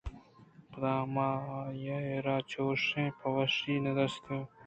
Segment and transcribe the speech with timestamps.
[0.71, 4.43] پدا ماآئی ءَ را چوشں پہ وشی نہ دیستگاں